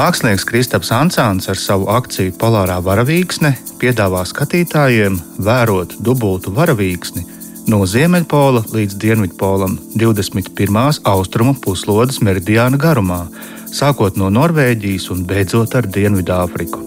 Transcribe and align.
Mākslinieks 0.00 0.46
Kristaps 0.48 0.88
Ansāns 0.96 1.44
ar 1.52 1.58
savu 1.60 1.84
akciju 1.92 2.32
Polārā 2.40 2.78
varavīksne 2.80 3.50
piedāvā 3.82 4.22
skatītājiem 4.30 5.18
vērot 5.44 5.98
dubultu 6.00 6.54
varavīksni 6.56 7.26
no 7.68 7.82
Ziemeļpola 7.84 8.62
līdz 8.72 8.96
Dienvidpolam 9.02 9.76
21. 10.00 10.80
austrumu 11.04 11.52
puslodes 11.60 12.22
meridiāna 12.24 12.80
garumā, 12.80 13.26
sākot 13.68 14.16
no 14.16 14.32
Norvēģijas 14.32 15.10
un 15.12 15.26
beidzot 15.28 15.76
ar 15.76 15.84
Dienvidāfriku. 15.84 16.80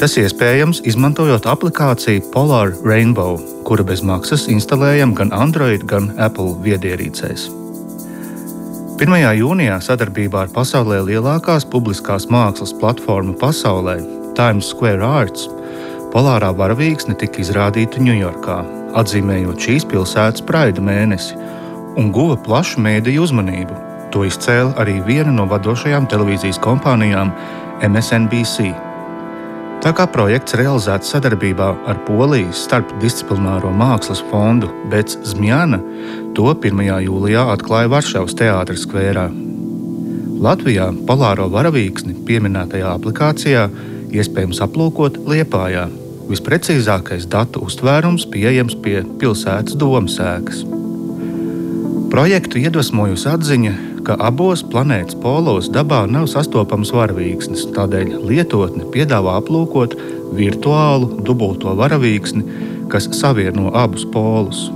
Tas 0.00 0.16
iespējams 0.16 0.86
izmantojot 0.88 1.44
aplikāciju 1.52 2.30
Polar 2.32 2.72
Rainbow, 2.80 3.42
kura 3.68 3.84
bez 3.84 4.00
maksas 4.00 4.48
instalējama 4.48 5.20
gan 5.20 5.36
Android, 5.36 5.84
gan 5.84 6.14
Apple 6.16 6.54
viedierīcēs. 6.64 7.50
1. 8.92 9.08
jūnijā 9.38 9.78
sadarbībā 9.80 10.42
ar 10.44 10.50
pasaulē 10.52 10.98
lielākās 11.06 11.64
publiskās 11.64 12.26
mākslas 12.28 12.74
platformu 12.76 13.32
pasaulē, 13.40 13.94
Times 14.36 14.68
Square 14.68 15.00
Arts, 15.06 15.46
polārā 16.12 16.50
varavīksne 16.52 17.16
tika 17.16 17.40
izrādīta 17.40 18.02
Ņujorkā, 18.04 18.58
atzīmējot 19.00 19.64
šīs 19.64 19.88
pilsētas 19.88 20.44
praida 20.44 20.84
mēnesi, 20.84 21.38
un 21.96 22.12
guva 22.12 22.36
plašu 22.44 22.84
mēdīju 22.84 23.24
uzmanību. 23.24 23.78
To 24.12 24.26
izcēla 24.28 24.76
arī 24.84 24.98
viena 25.08 25.32
no 25.32 25.48
vadošajām 25.48 26.10
televīzijas 26.12 26.60
kompānijām 26.60 27.32
MSNBC. 27.88 28.74
Tā 29.82 29.90
kā 29.98 30.04
projekts 30.06 30.54
realizēts 30.54 31.08
sadarbībā 31.10 31.68
ar 31.90 31.96
Polijas 32.06 32.60
starpdisciplināro 32.68 33.72
mākslas 33.74 34.20
fondu 34.28 34.68
Bets 34.92 35.16
Zmiana, 35.26 35.80
to 36.38 36.52
1. 36.54 36.84
jūlijā 37.02 37.42
atklāja 37.50 37.90
Varšavas 37.90 38.36
teātras 38.38 38.84
skvērā. 38.86 39.24
Latvijā 40.42 40.86
polāro 41.08 41.48
varavīksni 41.50 42.14
pieminētajā 42.28 42.94
aplikācijā 42.94 43.66
iespējams 44.14 44.62
aplūkot 44.62 45.18
Liepājā. 45.26 45.88
Visprecīzākais 46.30 47.26
datu 47.26 47.66
uztvērums 47.66 48.28
pieejams 48.30 48.78
pie 48.86 49.00
pilsētas 49.18 49.74
domas 49.82 50.20
ēkas. 50.22 50.62
Projektu 52.14 52.62
iedvesmojusi 52.62 53.32
atziņa, 53.34 53.74
ka 54.06 54.16
abos 54.18 54.62
planētas 54.66 55.16
polos 55.22 55.70
dabā 55.72 56.02
nav 56.10 56.28
sastopams 56.30 56.92
varavīksnes, 56.94 57.68
tādēļ 57.76 58.14
lietotne 58.28 58.86
piedāvā 58.94 59.38
aplūkot 59.40 59.96
virtuālu 60.36 61.22
dubulto 61.26 61.74
varavīksni, 61.78 62.44
kas 62.92 63.08
savieno 63.16 63.70
abus 63.78 64.04
polus. 64.14 64.66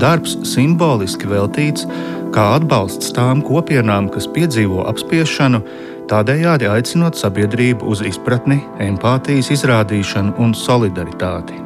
Darbs 0.00 0.36
simboliski 0.46 1.28
veltīts 1.30 1.86
kā 2.34 2.50
atbalsts 2.58 3.14
tām 3.14 3.42
kopienām, 3.46 4.10
kas 4.12 4.28
piedzīvo 4.30 4.84
apspiešanu, 4.90 5.62
tādējādi 6.10 6.68
aicinot 6.70 7.18
sabiedrību 7.18 7.86
uz 7.90 8.02
izpratni, 8.06 8.60
empātijas 8.82 9.50
izrādīšanu 9.56 10.36
un 10.42 10.54
solidaritāti. 10.58 11.58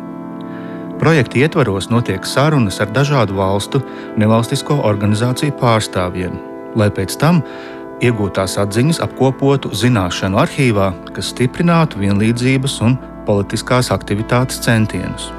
Projekta 1.00 1.40
ietvaros 1.42 1.90
notiek 1.90 2.24
sarunas 2.28 2.78
ar 2.80 2.92
dažādu 2.94 3.36
valstu 3.36 3.82
nevalstisko 4.20 4.78
organizāciju 4.88 5.56
pārstāvjiem, 5.60 6.36
lai 6.78 6.90
pēc 6.94 7.16
tam 7.20 7.42
iegūtās 8.04 8.58
atziņas 8.60 9.00
apkopotu 9.04 9.72
zināšanu 9.76 10.40
arhīvā, 10.42 10.90
kas 11.14 11.30
stiprinātu 11.32 12.02
vienlīdzības 12.02 12.80
un 12.86 12.98
politiskās 13.28 13.90
aktivitātes 13.94 14.60
centienus. 14.64 15.30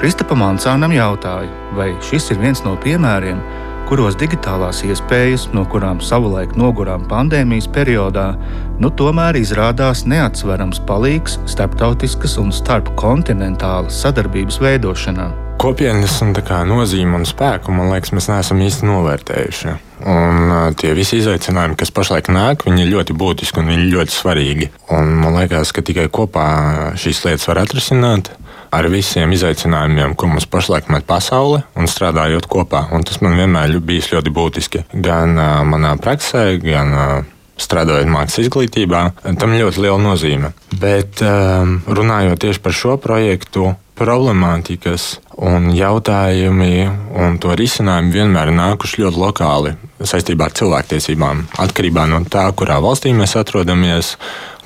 Kristapam 0.00 0.44
Ansānam 0.46 0.94
jautāja, 0.94 1.50
vai 1.76 1.90
šis 2.06 2.30
ir 2.32 2.40
viens 2.40 2.62
no 2.64 2.76
piemēriem, 2.80 3.40
kuros 3.90 4.14
digitālās 4.16 4.84
iespējas, 4.86 5.48
no 5.56 5.66
kurām 5.68 6.00
savulaik 6.00 6.54
nogurām 6.56 7.04
pandēmijas 7.10 7.68
periodā, 7.74 8.30
nu 8.80 8.92
tomēr 8.96 9.36
izrādās 9.40 10.06
neatsverams 10.08 10.80
palīgs 10.88 11.36
starptautiskas 11.50 12.38
un 12.40 12.54
starpkontinentālas 12.54 14.00
sadarbības 14.06 14.62
veidošanā 14.62 15.30
kopienas 15.60 16.16
un 16.24 16.32
nozīme 16.70 17.18
un 17.18 17.26
spēku, 17.28 17.72
man 17.74 17.90
liekas, 17.92 18.14
mēs 18.16 18.30
neesam 18.30 18.60
īsti 18.64 18.86
novērtējuši. 18.88 19.74
Un 20.08 20.52
tie 20.80 20.94
visi 20.96 21.18
izaicinājumi, 21.20 21.76
kas 21.76 21.92
pašlaik 21.92 22.30
nāk, 22.32 22.64
viņi 22.64 22.86
ir 22.86 22.92
ļoti 22.94 23.16
būtiski 23.20 23.60
un 23.60 23.68
viņi 23.68 23.90
ļoti 23.92 24.14
svarīgi. 24.14 24.70
Un 24.96 25.12
man 25.20 25.36
liekas, 25.36 25.74
ka 25.76 25.84
tikai 25.84 26.08
kopā 26.08 26.46
šīs 26.96 27.24
lietas 27.26 27.48
var 27.50 27.60
atrisināt 27.66 28.32
ar 28.72 28.86
visiem 28.88 29.32
izaicinājumiem, 29.34 30.14
ko 30.16 30.30
mums 30.30 30.46
pašlaik 30.48 30.88
met 30.94 31.04
pasaule, 31.08 31.64
un 31.76 31.90
strādājot 31.90 32.48
kopā. 32.48 32.86
Un 32.94 33.04
tas 33.04 33.20
man 33.20 33.36
vienmēr 33.36 33.76
bijis 33.84 34.12
ļoti 34.14 34.32
būtiski. 34.32 34.84
Gan 34.94 35.36
uh, 35.36 35.60
manā 35.68 35.96
praksē, 36.00 36.46
gan 36.62 36.94
uh, 36.94 37.12
strādājot 37.60 38.08
mākslas 38.08 38.46
izglītībā, 38.46 39.02
tam 39.36 39.54
ļoti 39.58 39.84
liela 39.84 40.00
nozīme. 40.00 40.54
Bet 40.80 41.20
um, 41.26 41.80
runājot 41.90 42.40
tieši 42.46 42.64
par 42.64 42.76
šo 42.76 42.96
projektu, 43.02 43.74
problemātikas 44.00 45.18
un 45.40 45.70
jautājumi 45.76 46.88
un 47.20 47.38
to 47.40 47.54
risinājumi 47.56 48.14
vienmēr 48.14 48.52
nākuši 48.56 49.04
ļoti 49.04 49.20
lokāli 49.20 49.74
saistībā 50.00 50.48
ar 50.48 50.56
cilvēktiesībām. 50.56 51.46
Atkarībā 51.60 52.06
no 52.08 52.22
tā, 52.32 52.46
kurā 52.56 52.80
valstī 52.82 53.12
mēs 53.16 53.36
atrodamies, 53.40 54.14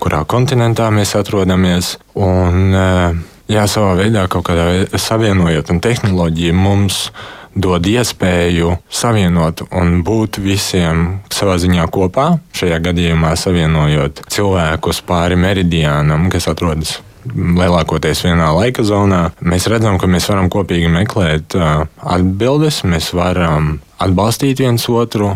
kurā 0.03 0.23
kontinentā 0.31 0.91
mēs 0.95 1.15
atrodamies. 1.19 1.97
Un, 2.15 2.75
uh, 2.75 3.17
jā, 3.51 3.65
savā 3.71 3.95
veidā 3.99 4.27
kaut 4.31 4.47
kādā 4.49 4.69
veidā 4.71 5.01
savienojot, 5.03 5.73
un 5.75 5.83
tehnoloģija 5.85 6.55
mums 6.59 7.09
dod 7.55 7.87
iespēju 7.87 8.75
savienot 8.91 9.63
un 9.71 10.01
būt 10.07 10.41
visiem 10.43 11.21
savā 11.35 11.57
ziņā 11.63 11.87
kopā. 11.95 12.33
Šajā 12.55 12.81
gadījumā 12.91 13.35
savienojot 13.39 14.27
cilvēkus 14.35 15.03
pāri 15.07 15.39
meridiānam, 15.39 16.31
kas 16.35 16.51
atrodas 16.51 16.99
lielākoties 17.33 18.25
vienā 18.27 18.51
laika 18.57 18.85
zonā. 18.87 19.23
Mēs 19.45 19.69
redzam, 19.71 19.99
ka 20.01 20.11
mēs 20.11 20.29
varam 20.31 20.51
kopīgi 20.53 20.91
meklēt 20.93 21.57
uh, 21.59 21.87
atbildes, 22.01 22.83
mēs 22.89 23.13
varam 23.17 23.79
atbalstīt 24.03 24.63
viens 24.63 24.87
otru 24.93 25.35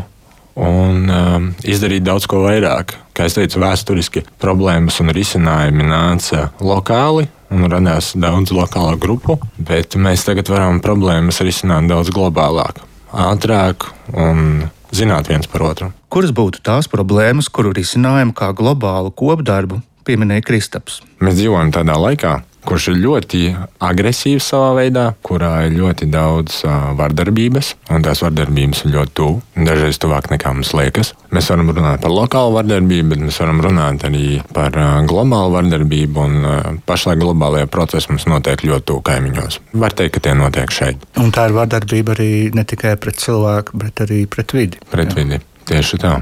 un 0.59 1.07
um, 1.07 1.51
izdarīt 1.63 2.05
daudz 2.07 2.27
ko 2.31 2.43
vairāk. 2.45 2.97
Kā 3.15 3.27
jau 3.27 3.41
teicu, 3.41 3.61
vēsturiski 3.63 4.25
problēmas 4.43 4.99
un 5.03 5.13
risinājumi 5.15 5.87
nāca 5.87 6.49
lokāli. 6.63 7.29
Un 7.49 7.65
radās 7.65 8.11
daudz 8.13 8.53
lokālu 8.53 8.99
grupu, 9.01 9.39
bet 9.57 9.97
mēs 9.97 10.27
tagad 10.27 10.51
varam 10.53 10.83
problēmas 10.85 11.41
risināt 11.41 11.87
daudz 11.89 12.11
globālāk, 12.13 12.83
ātrāk 13.09 13.87
un 14.13 14.67
zināt 14.93 15.31
viens 15.33 15.49
par 15.49 15.65
otru. 15.71 15.89
Kuras 16.13 16.35
būtu 16.37 16.61
tās 16.61 16.91
problēmas, 16.93 17.49
kuru 17.49 17.73
risinājumu 17.73 18.37
kā 18.37 18.51
globālu 18.53 19.15
kopdarbu 19.17 19.81
pieminēja 20.09 20.47
Kristaps? 20.49 21.03
Mēs 21.23 21.39
dzīvojam 21.39 21.73
tādā 21.75 21.97
laikā, 22.01 22.39
kurš 22.69 22.91
ir 22.93 22.99
ļoti 23.01 23.41
agresīvs 23.85 24.49
savā 24.53 24.73
veidā, 24.77 25.05
kurā 25.25 25.53
ir 25.67 25.77
ļoti 25.79 26.09
daudz 26.13 26.61
uh, 26.67 26.91
vardarbības, 26.99 27.71
un 27.95 28.05
tās 28.05 28.21
vardarbības 28.25 28.83
ir 28.85 28.95
ļoti 28.97 29.15
tuvu, 29.21 29.41
dažreiz 29.69 30.01
tuvāk 30.03 30.29
nekā 30.33 30.53
mums 30.57 30.75
liekas. 30.77 31.15
Mēs 31.35 31.49
varam 31.53 31.71
runāt 31.73 32.03
par 32.05 32.13
lokālu 32.13 32.57
vardarbību, 32.59 33.13
bet 33.13 33.23
mēs 33.25 33.39
varam 33.43 33.63
runāt 33.65 34.05
arī 34.09 34.41
par 34.57 34.77
uh, 34.77 34.99
globālu 35.09 35.57
vardarbību, 35.57 36.27
un 36.27 36.49
uh, 36.49 36.59
pašlaik 36.89 37.23
globālajie 37.23 37.71
procesi 37.73 38.13
mums 38.13 38.29
notiek 38.29 38.65
ļoti 38.69 38.89
tuvu 38.91 39.05
kaimiņos. 39.09 39.61
Var 39.85 39.97
teikt, 40.01 40.19
ka 40.19 40.27
tie 40.29 40.35
notiek 40.39 40.75
šeit. 40.75 41.09
Un 41.23 41.33
tā 41.35 41.49
ir 41.49 41.57
vardarbība 41.57 42.17
arī 42.19 42.33
ne 42.57 42.67
tikai 42.69 42.99
pret 43.01 43.23
cilvēku, 43.23 43.81
bet 43.81 44.05
arī 44.05 44.25
pret 44.29 44.57
vidi. 44.57 44.83
Pret 44.93 45.17
vidi, 45.17 45.41
tieši 45.71 46.03
tā. 46.05 46.19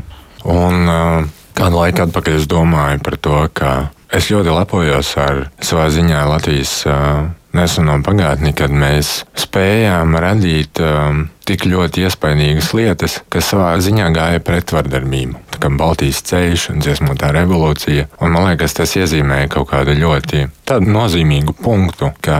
Un, 0.46 0.86
uh, 0.86 1.42
kādu 1.56 1.80
laiku 1.80 2.06
atpakaļ 2.06 2.40
es 2.40 2.48
domāju 2.50 3.02
par 3.04 3.20
to, 3.20 3.38
ka 3.56 3.74
Es 4.14 4.28
ļoti 4.30 4.52
lepojos 4.54 5.08
ar 5.18 5.40
savā 5.58 5.88
ziņā 5.90 6.20
Latvijas 6.30 6.72
uh, 6.86 7.26
neseno 7.56 7.96
pagātni, 8.06 8.52
kad 8.54 8.70
mēs 8.70 9.24
spējām 9.38 10.14
radīt 10.22 10.78
um, 10.78 11.24
tik 11.48 11.66
ļoti 11.66 12.04
iespaidīgas 12.06 12.70
lietas, 12.78 13.18
kas 13.32 13.50
savā 13.50 13.72
ziņā 13.82 14.12
gāja 14.14 14.42
pret 14.46 14.70
vardarbību. 14.76 15.42
Tā 15.50 15.62
kā 15.62 15.70
Baltijas 15.74 16.22
ceļš 16.28 16.68
un 16.74 16.84
dziesmotā 16.84 17.32
revolūcija. 17.34 18.06
Un 18.22 18.34
man 18.34 18.46
liekas, 18.50 18.76
tas 18.78 18.94
iezīmēja 19.00 19.50
kaut 19.56 19.72
kādu 19.72 19.96
ļoti 19.98 20.46
nozīmīgu 20.70 21.54
punktu, 21.62 22.10
ka 22.24 22.38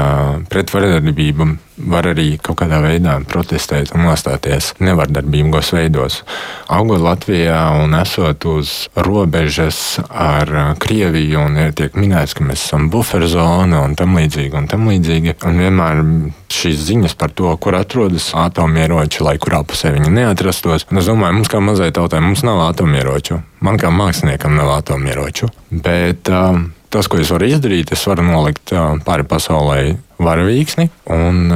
pret 0.51 0.73
vardarbību 0.75 1.47
var 1.77 2.09
arī 2.09 2.39
kaut 2.41 2.59
kādā 2.63 2.79
veidā 2.81 3.19
protestēt 3.29 3.93
un 3.95 4.07
nostāties 4.09 4.73
nevardarbīgos 4.81 5.73
veidos. 5.77 6.23
Augot 6.73 7.03
Latvijā 7.05 7.59
un 7.83 7.95
esot 7.99 8.47
uz 8.49 8.73
robežas 8.97 10.01
ar 10.09 10.77
Krieviju, 10.81 11.43
un 11.45 11.59
ir 11.61 11.75
tiek 11.77 11.97
minēts, 11.99 12.35
ka 12.37 12.47
mēs 12.47 12.65
esam 12.69 12.89
buferzona 12.93 13.83
un 13.85 13.97
tam 13.99 14.17
līdzīgi, 14.17 14.57
un 14.57 14.71
tam 14.71 14.89
līdzīgi. 14.91 15.37
Un 15.47 15.61
vienmēr 15.61 16.03
šīs 16.53 16.87
ziņas 16.89 17.17
par 17.21 17.35
to, 17.37 17.53
kur 17.61 17.77
atrodas 17.79 18.31
atomieroči, 18.37 19.23
lai 19.27 19.37
kurā 19.43 19.63
pusē 19.67 19.93
viņi 19.97 20.15
neatrastos. 20.17 20.89
Un 20.91 21.03
es 21.03 21.11
domāju, 21.11 21.41
mums 21.41 21.53
kā 21.53 21.61
mazai 21.61 21.93
tautai 21.95 22.23
mums 22.25 22.45
nav 22.47 22.65
atomieroču. 22.71 23.43
Man 23.67 23.79
kā 23.81 23.93
māksliniekam 23.93 24.57
nav 24.57 24.73
atomieroču. 24.79 25.51
Bet, 25.71 26.29
uh, 26.33 26.61
tas, 26.97 27.11
ko 27.13 27.21
es 27.21 27.31
varu 27.33 27.51
izdarīt, 27.51 27.93
es 27.93 28.05
varu 28.09 28.25
nolikt 28.27 28.73
pāri 29.07 29.27
pasaulē 29.29 29.81
varavīksni 30.23 30.89
un 31.13 31.51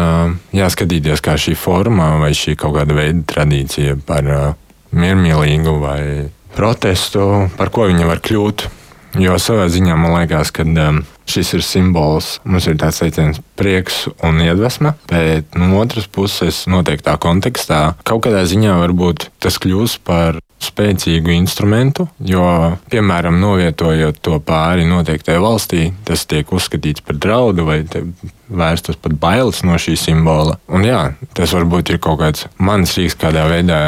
jāskatīties, 0.54 1.22
kā 1.25 1.38
šī 1.40 1.56
forma 1.56 2.12
vai 2.20 2.34
šī 2.37 2.58
kaut 2.60 2.76
kāda 2.76 2.96
veida 2.98 3.25
tradīcija 3.32 3.96
par 4.06 4.28
miermīlīgu 4.92 5.78
vai 5.81 6.02
protestu, 6.56 7.48
par 7.56 7.72
ko 7.72 7.88
viņi 7.90 8.08
var 8.08 8.20
kļūt. 8.25 8.66
Jo 9.19 9.34
savā 9.42 9.64
ziņā 9.66 9.96
man 9.98 10.14
liekas, 10.20 10.52
ka 10.54 10.62
um, 10.62 11.00
šis 11.26 11.54
ir 11.56 11.64
simbols. 11.66 12.37
Mums 12.46 12.69
ir 12.70 12.78
tāds 12.78 13.00
teiciens, 13.02 13.40
prieks 13.58 14.04
un 14.26 14.38
iedvesma, 14.44 14.94
bet 15.10 15.58
no 15.58 15.81
otras 15.81 16.06
puses, 16.06 16.62
noteiktā 16.70 17.16
kontekstā, 17.19 17.81
kaut 18.06 18.22
kādā 18.26 18.44
ziņā 18.46 18.76
varbūt 18.84 19.31
tas 19.42 19.58
kļūs 19.62 19.98
par 20.06 20.38
spēcīgu 20.61 21.33
instrumentu, 21.35 22.07
jo, 22.25 22.45
piemēram, 22.93 23.39
novietojot 23.41 24.21
to 24.25 24.41
pāri 24.45 24.85
noteiktai 24.89 25.39
valstī, 25.41 25.91
tas 26.05 26.27
tiek 26.29 26.53
uzskatīts 26.53 27.05
par 27.07 27.19
draudu 27.21 27.67
vai 27.69 27.83
vērstas 28.50 28.99
pat 29.00 29.14
bailes 29.20 29.62
no 29.67 29.79
šī 29.81 29.97
simbola. 29.99 30.58
Un 30.70 30.85
jā, 30.87 31.00
tas 31.37 31.55
varbūt 31.56 31.94
ir 31.94 32.00
kaut 32.02 32.20
kāds 32.23 32.47
mans 32.58 32.97
rīks, 32.99 33.17
kādā 33.20 33.47
veidā 33.50 33.81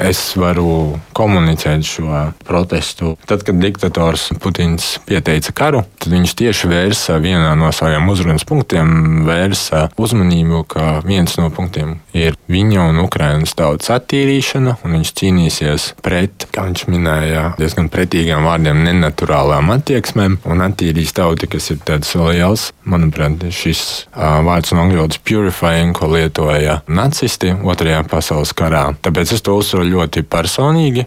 es 0.00 0.20
varu 0.38 0.98
komunicēt 1.16 1.86
šo 1.86 2.26
protestu. 2.46 3.16
Tad, 3.28 3.44
kad 3.46 3.60
diktators 3.62 4.28
Putins 4.42 4.96
pieteica 5.08 5.54
karu, 5.56 5.84
tad 6.00 6.14
viņš 6.14 6.36
tieši 6.38 6.70
vērsa 6.70 7.18
vienā 7.22 7.52
no 7.58 7.72
saviem 7.74 8.08
uzrunas 8.12 8.46
punktiem, 8.48 9.22
vērsa 9.28 9.88
uzmanību, 10.00 10.64
ka 10.72 10.88
viens 11.06 11.36
no 11.40 11.48
punktiem 11.54 11.98
ir 12.16 12.36
viņa 12.52 12.88
un 12.90 13.02
Ukrainas 13.04 13.54
tautas 13.58 13.92
attīrīšana, 13.94 14.78
un 14.84 14.98
viņš 14.98 15.14
cīnīsies 15.20 15.88
pret, 16.04 16.48
kā 16.52 16.66
viņš 16.68 16.86
minēja, 16.92 17.46
diezgan 17.60 17.90
pretīgām 17.92 18.46
vārdiem, 18.48 18.84
nenaturālām 18.86 19.72
attieksmēm 19.76 20.40
un 20.48 20.64
attīrīs 20.66 21.14
tauti, 21.16 21.50
kas 21.50 21.72
ir 21.74 21.82
tāds 21.86 22.14
liels. 22.18 22.70
Manuprāt, 22.88 23.44
šis 23.54 24.01
vārds 24.14 24.72
no 24.74 24.84
angļu 24.84 25.02
valodas 25.02 25.20
purifying, 25.22 25.94
ko 25.96 26.10
lietoja 26.12 26.80
nacisti 26.88 27.54
Otrajā 27.54 28.02
pasaules 28.10 28.54
karā. 28.56 28.88
Tāpēc 29.02 29.34
es 29.36 29.44
to 29.44 29.56
uzsveru 29.60 29.88
ļoti 29.90 30.24
personīgi. 30.26 31.06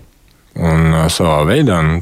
Un 0.55 0.93
savā 1.11 1.41
veidā 1.49 1.81
nu, 1.83 1.99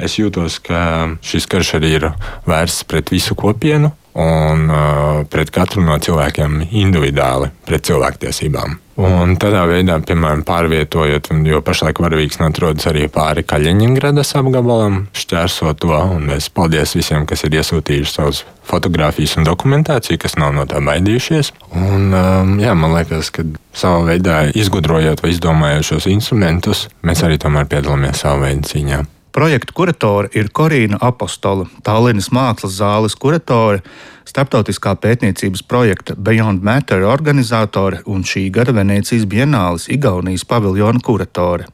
es 0.00 0.16
jūtos, 0.16 0.62
ka 0.64 0.80
šis 1.20 1.44
karš 1.50 1.74
arī 1.76 1.92
ir 1.98 2.10
vērsts 2.48 2.86
pret 2.88 3.12
visu 3.12 3.36
kopienu 3.36 3.92
un 4.16 4.66
uh, 4.72 5.22
pret 5.28 5.52
katru 5.52 5.84
no 5.84 5.98
cilvēkiem 6.00 6.62
individuāli, 6.70 7.52
pret 7.68 7.84
cilvēktiesībām. 7.88 8.80
Un 8.96 9.34
tādā 9.36 9.66
veidā, 9.68 9.98
piemēram, 10.00 10.40
pārvietojot, 10.48 11.28
jo 11.44 11.58
pašlaik 11.64 11.98
varavīksne 12.00 12.46
atrodas 12.48 12.86
arī 12.88 13.10
pāri 13.12 13.44
Kaļiņģeradas 13.44 14.30
apgabalam, 14.40 15.02
šķērsot 15.12 15.82
to. 15.84 15.98
Es 16.32 16.48
paldies 16.48 16.94
visiem, 16.96 17.26
kas 17.28 17.44
ir 17.44 17.58
iesūtījuši 17.58 18.14
savus 18.14 18.40
fotografijas 18.64 19.36
un 19.36 19.44
dokumentāciju, 19.44 20.22
kas 20.22 20.38
nav 20.40 20.54
no 20.56 20.64
tā 20.70 20.80
baidījušies. 20.80 21.52
Un, 21.76 22.08
um, 22.08 22.54
jā, 22.62 22.72
man 22.72 22.96
liekas, 22.96 23.28
ka 23.36 23.44
savā 23.76 24.00
veidā 24.14 24.46
izgudrojot 24.56 25.20
vai 25.20 25.34
izdomājot 25.34 25.90
šos 25.92 26.08
instrumentus, 26.14 26.86
mēs 27.04 27.20
arī 27.26 27.36
tomēr 27.42 27.68
piedalāmies 27.68 28.24
savā 28.24 28.46
veidā 28.46 28.64
cīņā. 28.72 29.02
Projekta 29.36 29.74
kuratore 29.76 30.30
ir 30.32 30.46
Korīna 30.48 30.96
Apostola, 31.04 31.66
Tallinas 31.84 32.30
mākslas 32.32 32.78
zāles 32.78 33.12
kuratore, 33.20 33.82
starptautiskā 34.24 34.94
pētniecības 34.96 35.60
projekta 35.68 36.16
Beyond 36.16 36.64
Matter 36.64 37.04
organizatore 37.04 38.00
un 38.08 38.24
šī 38.24 38.46
gada 38.56 38.72
Venecijas 38.72 39.28
Bienāles 39.28 39.90
Igaunijas 39.92 40.46
paviljona 40.48 41.04
kuratore. 41.04 41.68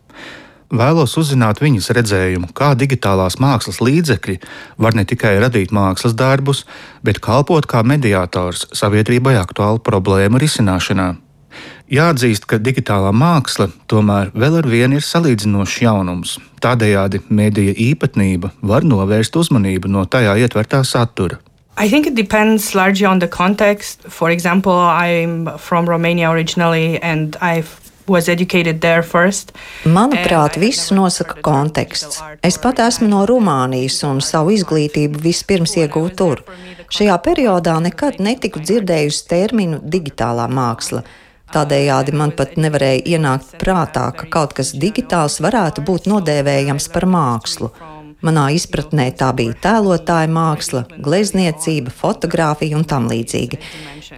Vēlos 0.74 1.14
uzzināt 1.20 1.62
viņas 1.62 1.92
redzējumu, 1.94 2.50
kā 2.50 2.72
digitālās 2.74 3.38
mākslas 3.38 3.78
līdzekļi 3.78 4.40
var 4.82 4.98
ne 4.98 5.06
tikai 5.06 5.36
radīt 5.38 5.70
mākslas 5.70 6.18
darbus, 6.18 6.64
bet 7.06 7.22
kalpot 7.22 7.70
kā 7.70 7.86
mediātors 7.86 8.66
sabiedrībai 8.74 9.38
aktuālu 9.38 9.78
problēmu 9.86 10.42
risināšanā. 10.42 11.12
Jāatzīst, 11.92 12.46
ka 12.48 12.56
digitālā 12.56 13.10
māksla 13.12 13.66
tomēr 13.92 14.30
vēl 14.32 14.54
ar 14.62 14.68
vienu 14.72 14.96
ir 14.96 15.04
salīdzinošs 15.04 15.74
jaunums. 15.82 16.38
Tādējādi 16.64 17.20
mēdīja 17.28 17.74
īpatnība 17.90 18.48
var 18.64 18.86
novērst 18.88 19.36
uzmanību 19.36 19.90
no 19.92 20.06
tajā 20.08 20.38
ietvertā 20.40 20.80
satura. 20.88 21.36
I 21.76 21.88
think 21.88 22.06
it 22.06 22.14
depends 22.14 22.74
largely 22.74 23.04
on 23.04 23.18
the 23.18 23.28
context. 23.28 24.08
For 24.08 24.30
example, 24.30 24.72
I'm 24.72 25.58
from 25.58 25.84
Romania 25.88 26.30
originally 26.30 26.98
and 27.02 27.36
I've 27.42 27.80
Manuprāt, 29.84 30.56
visu 30.56 30.94
nosaka 30.94 31.42
konteksts. 31.42 32.22
Es 32.42 32.58
pat 32.58 32.80
esmu 32.82 33.08
no 33.08 33.22
Rumānijas 33.26 34.00
un 34.08 34.20
savu 34.20 34.50
izglītību 34.56 35.20
vispirms 35.22 35.76
iegūtu 35.78 36.16
tur. 36.16 36.42
Šajā 36.92 37.18
periodā 37.24 37.76
nekad 37.84 38.18
netiku 38.20 38.60
dzirdējusi 38.64 39.28
terminu 39.30 39.80
digitālā 39.84 40.48
māksla. 40.50 41.04
Tādējādi 41.52 42.14
man 42.16 42.30
pat 42.36 42.54
nevarēja 42.56 43.02
ienākt 43.14 43.56
prātā, 43.60 44.06
ka 44.16 44.28
kaut 44.32 44.54
kas 44.56 44.72
digitāls 44.72 45.36
varētu 45.44 45.84
būt 45.84 46.08
nodēvējams 46.08 46.88
par 46.94 47.04
mākslu. 47.12 47.68
Manā 48.22 48.46
izpratnē 48.54 49.08
tā 49.18 49.32
bija 49.36 49.56
tēlotāja 49.64 50.30
māksla, 50.30 50.84
glezniecība, 51.02 51.90
fotografija 51.92 52.78
un 52.78 52.86
tam 52.88 53.08
līdzīgi. 53.10 53.58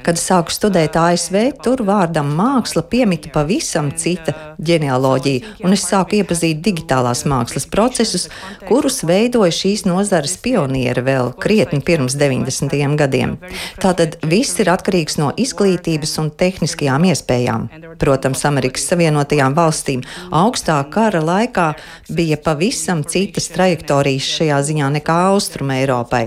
Kad 0.05 0.21
sāku 0.21 0.53
studēt 0.53 0.99
ASV, 1.01 1.39
tur 1.65 1.83
vārdam 1.89 2.35
māksla 2.37 2.85
piemita 2.91 3.33
pavisam 3.35 3.91
cita 3.97 4.54
ģenealoģija, 4.59 5.55
un 5.65 5.77
es 5.77 5.85
sāku 5.89 6.19
iepazīt 6.21 6.63
digitālās 6.65 7.25
mākslas 7.29 7.67
procesus, 7.71 8.29
kurus 8.69 9.03
veidoja 9.07 9.53
šīs 9.55 9.85
nozares 9.89 10.37
pionieri 10.43 11.05
vēl 11.05 11.33
krietni 11.41 11.81
pirms 11.85 12.17
90. 12.21 12.75
gadiem. 13.01 13.37
Tātad 13.83 14.19
viss 14.29 14.61
ir 14.63 14.71
atkarīgs 14.73 15.19
no 15.21 15.31
izglītības 15.41 16.17
un 16.23 16.31
tehniskajām 16.31 17.09
iespējām. 17.11 17.69
Protams, 18.01 18.45
Amerikas 18.49 18.89
Savienotajām 18.91 19.57
valstīm 19.57 20.05
augstā 20.35 20.79
kara 20.91 21.23
laikā 21.25 21.71
bija 22.15 22.39
pavisam 22.41 23.05
citas 23.09 23.51
trajektorijas 23.55 24.31
šajā 24.39 24.61
ziņā 24.71 24.91
nekā 24.99 25.19
Austrum 25.31 25.73
Eiropai. 25.75 26.27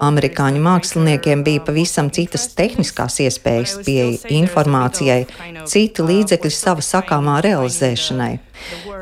Amerikāņu 0.00 0.62
māksliniekiem 0.64 1.42
bija 1.44 1.62
pavisam 1.64 2.08
citas 2.14 2.46
tehniskās 2.56 3.18
iespējas, 3.20 3.76
pieeja 3.84 4.30
informācijai, 4.32 5.26
citi 5.68 6.06
līdzekļi 6.06 6.52
sava 6.54 6.84
sakāmā 6.84 7.39
realizēšanai. 7.44 8.32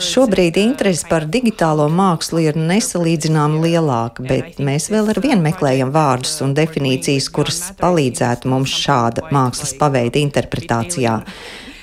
Šobrīd 0.02 0.58
interese 0.61 1.06
par 1.11 1.26
digitālo 1.26 1.88
mākslu 1.90 2.44
ir 2.46 2.58
nesalīdzināmi 2.58 3.62
lielāka, 3.67 4.25
bet 4.26 4.61
mēs 4.62 4.88
vēl 4.94 5.11
ar 5.14 5.23
vienu 5.25 5.43
meklējam 5.44 5.90
vārdus 5.94 6.38
un 6.46 6.55
definīcijas, 6.58 7.31
kuras 7.35 7.62
palīdzētu 7.81 8.50
mums 8.50 8.75
šāda 8.85 9.26
mākslas 9.35 9.75
paveida 9.81 10.23
interpretācijā. 10.23 11.19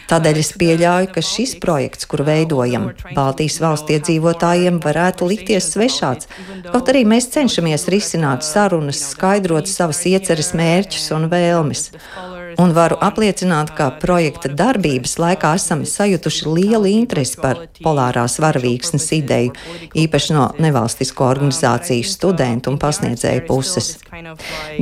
Tādēļ 0.05 0.37
es 0.37 0.51
pieļauju, 0.61 1.07
ka 1.15 1.21
šis 1.25 1.55
projekts, 1.61 2.05
kuru 2.09 2.27
veidojam, 2.27 2.91
Baltijas 3.17 3.57
valsts 3.63 3.95
iedzīvotājiem 3.95 4.77
varētu 4.83 5.25
likties 5.31 5.71
svešāds. 5.73 6.29
Kaut 6.69 6.91
arī 6.93 7.01
mēs 7.09 7.31
cenšamies 7.33 7.87
risināt 7.89 8.45
sarunas, 8.45 9.01
skaidrot 9.15 9.69
savas 9.71 10.03
ieceres 10.05 10.53
mērķus 10.57 11.09
un 11.17 11.25
vēlmes 11.31 11.87
un 12.61 12.73
varu 12.75 12.97
apliecināt, 13.03 13.71
ka 13.77 13.89
projekta 14.01 14.49
darbības 14.51 15.17
laikā 15.21 15.53
esam 15.59 15.83
sajutuši 15.89 16.47
lielu 16.49 16.89
interesi 16.91 17.39
par 17.41 17.61
polārās 17.83 18.37
varavīksnes 18.43 19.07
ideju, 19.17 19.53
īpaši 20.05 20.35
no 20.35 20.47
nevalstisko 20.61 21.27
organizāciju 21.27 22.05
studentu 22.07 22.73
un 22.73 22.79
pasniedzēju 22.81 23.45
puses. 23.47 23.95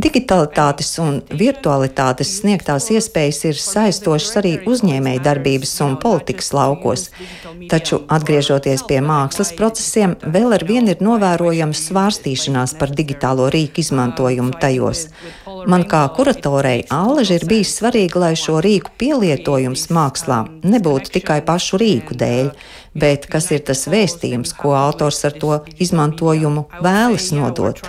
Digitalitātes 0.03 0.91
un 1.03 1.22
virtualitātes 1.39 2.36
sniegtās 2.39 2.89
iespējas 2.93 3.43
ir 3.50 3.62
saistošas 3.62 4.39
arī 4.41 4.53
uzņēmēju 4.70 5.24
darbības 5.25 5.75
un 5.86 5.98
politikas 6.01 6.53
laukos, 6.55 7.08
taču 7.72 8.03
atgriežoties 8.13 8.86
pie 8.89 9.00
mākslas 9.05 9.53
procesiem, 9.58 10.17
vēl 10.24 10.58
ar 10.58 10.67
vienu 10.67 10.93
ir 10.93 11.03
novērojama 11.03 11.77
svārstīšanās 11.77 12.77
par 12.79 12.93
digitālo 12.93 13.50
rīku 13.53 13.84
izmantojumu 13.84 14.58
tajos. 14.62 15.08
Man 15.70 15.86
kā 15.89 16.01
kuratorei 16.15 16.84
Allaži 16.91 17.38
ir 17.38 17.46
bijis 17.48 17.74
svarīgi, 17.77 18.20
lai 18.20 18.34
šo 18.39 18.60
rīku 18.63 18.93
pielietojums 19.00 19.88
mākslā 19.93 20.43
nebūtu 20.65 21.13
tikai 21.17 21.39
pašu 21.46 21.79
rīku 21.82 22.17
dēļ, 22.20 22.50
bet 23.00 23.27
kas 23.32 23.50
ir 23.55 23.63
tas 23.67 23.86
vēstījums, 23.89 24.53
ko 24.58 24.74
autors 24.77 25.24
ar 25.27 25.36
to 25.39 25.60
izmantojumu 25.82 26.65
vēlas 26.84 27.32
nodot. 27.36 27.82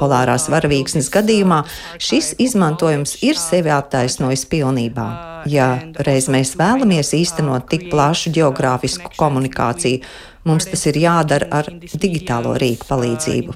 Polārās 0.00 0.48
varavīksnes 0.52 1.10
gadījumā 1.12 1.62
šis 1.98 2.34
izmantojums 2.42 3.18
ir 3.26 3.40
sevi 3.40 3.72
attaisnojis 3.74 4.46
pilnībā. 4.50 5.08
Ja 5.50 5.70
reiz 6.06 6.28
mēs 6.32 6.54
vēlamies 6.60 7.14
īstenot 7.16 7.70
tik 7.72 7.88
plašu 7.92 8.32
geogrāfisku 8.36 9.14
komunikāciju, 9.16 10.04
Mums 10.48 10.64
tas 10.70 10.86
ir 10.88 10.96
jādara 10.96 11.50
ar 11.52 11.66
digitālo 12.00 12.54
rīku 12.60 12.86
palīdzību. 12.88 13.54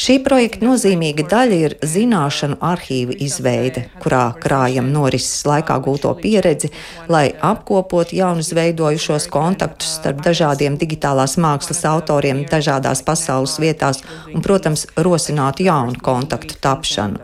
Šī 0.00 0.16
projekta 0.24 0.64
nozīmīga 0.64 1.26
daļa 1.28 1.58
ir 1.66 1.74
zināšanu 1.84 2.56
arhīva 2.64 3.16
izveide, 3.26 3.84
kurā 4.00 4.22
krājam 4.40 4.88
norises 4.94 5.44
laikā 5.44 5.76
gūto 5.84 6.14
pieredzi, 6.22 6.72
lai 7.12 7.26
apkopotu 7.50 8.16
jaunizveidojušos 8.16 9.28
kontaktus 9.32 9.98
starp 10.00 10.24
dažādiem 10.24 10.80
digitālās 10.80 11.36
mākslas 11.36 11.84
autoriem 11.92 12.46
dažādās 12.48 13.04
pasaules 13.04 13.58
vietās 13.60 14.00
un, 14.32 14.40
protams, 14.40 14.88
rosinātu 14.96 15.68
jaunu 15.68 16.00
kontaktu 16.00 16.56
tapšanu. 16.56 17.20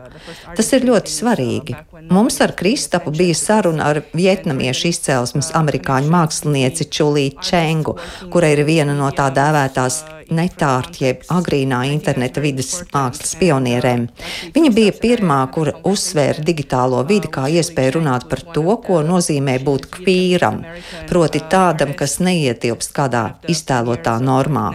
Tas 0.57 0.69
ir 0.77 0.85
ļoti 0.87 1.11
svarīgi. 1.11 1.77
Mums 2.13 2.41
ar 2.41 2.53
Kristapu 2.53 3.11
bija 3.11 3.35
saruna 3.35 3.87
ar 3.89 4.03
vietnamiešu 4.13 4.91
izcelsmes 4.91 5.47
amerikāņu 5.57 6.11
mākslinieci 6.13 6.85
Čulī 6.93 7.31
Čengu, 7.41 7.95
kura 8.35 8.51
ir 8.53 8.61
viena 8.69 8.93
no 8.93 9.09
tā 9.17 9.31
dēvētās 9.33 10.03
netārta 10.29 11.07
jeb 11.07 11.25
agrīnā 11.33 11.79
interneta 11.89 12.43
vidas 12.45 12.75
mākslas 12.93 13.33
pionierēm. 13.41 14.11
Viņa 14.55 14.71
bija 14.75 14.93
pirmā, 14.99 15.39
kura 15.55 15.75
uzsvēra 15.87 16.43
digitālo 16.43 17.03
vidi 17.07 17.31
kā 17.33 17.47
iespēju 17.53 17.97
runāt 17.99 18.29
par 18.31 18.43
to, 18.55 18.65
ko 18.83 19.01
nozīmē 19.07 19.59
būt 19.63 19.89
kvīram, 19.97 20.63
proti 21.11 21.43
tādam, 21.53 21.95
kas 21.99 22.19
neietilpst 22.25 22.95
kādā 22.97 23.25
iztēlotā 23.53 24.19
normā. 24.23 24.67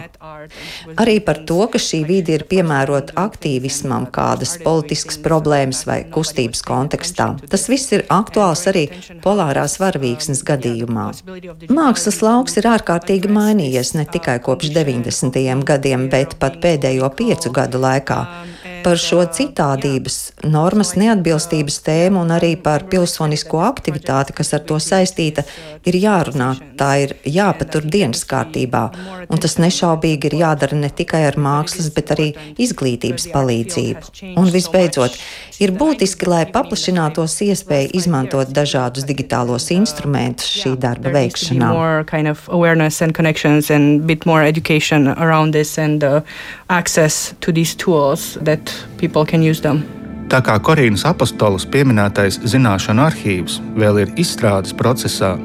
Arī 0.98 1.18
par 1.24 1.42
to, 1.48 1.58
ka 1.72 1.80
šī 1.82 2.00
vide 2.08 2.34
ir 2.38 2.44
piemērota 2.50 3.14
aktīvismam, 3.20 4.08
kādas 4.14 4.56
politiskas 4.64 5.20
problēmas 5.24 5.84
vai 5.88 6.00
kustības 6.14 6.64
kontekstā. 6.66 7.28
Tas 7.50 7.68
viss 7.70 7.92
ir 7.96 8.06
aktuāls 8.12 8.64
arī 8.70 8.86
polārās 9.24 9.78
varavīksnes 9.82 10.44
gadījumā. 10.48 11.08
Mākslas 11.68 12.22
lauks 12.24 12.58
ir 12.60 12.70
ārkārtīgi 12.72 13.30
mainījies 13.32 13.94
ne 13.98 14.06
tikai 14.08 14.38
kopš 14.44 14.72
90 14.76 15.66
gadiem, 15.68 16.08
bet 16.12 16.38
pat 16.40 16.60
pēdējo 16.62 17.12
piecu 17.18 17.52
gadu 17.54 17.82
laikā 17.82 18.22
par 18.84 18.98
šo 19.00 19.20
citādības, 19.34 20.16
normas 20.46 20.94
neatbilstības 20.98 21.80
tēmu 21.86 22.22
un 22.24 22.32
arī 22.34 22.54
par 22.60 22.86
pilsonisko 22.90 23.60
aktivitāti, 23.66 24.34
kas 24.36 24.54
ar 24.56 24.64
to 24.68 24.78
saistīta, 24.82 25.44
ir 25.88 25.98
jārunā. 25.98 26.50
Tā 26.78 26.90
ir 27.04 27.14
jāpatur 27.26 27.86
dienas 27.88 28.24
kārtībā, 28.28 28.84
un 29.28 29.42
tas 29.42 29.58
nešaubīgi 29.60 30.30
ir 30.30 30.38
jādara 30.42 30.78
ne 30.78 30.90
tikai 30.90 31.24
ar 31.28 31.38
mākslas, 31.40 31.90
bet 31.94 32.12
arī 32.14 32.28
izglītības 32.60 33.28
palīdzību. 33.34 34.34
Un 34.38 34.50
visbeidzot, 34.54 35.18
ir 35.62 35.74
būtiski, 35.78 36.28
lai 36.30 36.44
paplašinātos 36.52 37.38
iespēja 37.48 37.90
izmantot 37.98 38.52
dažādus 38.54 39.06
digitālos 39.08 39.70
instrumentus 39.74 40.50
šī 40.60 40.76
darba 40.80 41.12
veikšanā. 41.14 41.72
Kind 42.08 42.30
of 42.30 42.48
access 46.68 47.34
to 47.40 47.52
these 47.52 47.74
tools 47.74 48.38
that 48.68 48.98
people 48.98 49.24
can 49.24 49.42
use 49.42 49.60
them. 49.60 49.84
Tā 50.28 50.42
kā 50.44 50.58
Korīnas 50.60 51.06
apostolas 51.08 51.64
pieminētais 51.72 52.36
zināšanu 52.44 53.00
arhīvs 53.06 53.62
vēl 53.80 54.02
ir 54.02 54.10
izstrādes 54.20 54.74
procesā, 54.76 55.38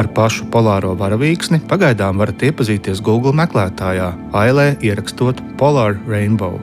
ar 0.00 0.08
pašu 0.16 0.46
polāro 0.52 0.94
varavīksni 0.96 1.60
pagaidām 1.68 2.16
varat 2.16 2.40
iepazīties 2.48 3.04
Google 3.04 3.36
meklētājā, 3.36 4.08
ailē 4.32 4.68
ierakstot 4.80 5.42
Polar 5.60 5.98
Rainbow. 6.08 6.56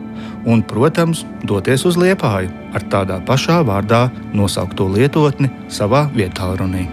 Un, 0.49 0.63
protams, 0.65 1.27
doties 1.45 1.85
uz 1.85 1.99
liepāju 1.99 2.49
ar 2.73 2.87
tādā 2.89 3.19
pašā 3.27 3.61
vārdā 3.67 4.07
nosaukto 4.33 4.89
lietotni 4.89 5.51
savā 5.69 6.07
vietā 6.15 6.55
runī. 6.57 6.87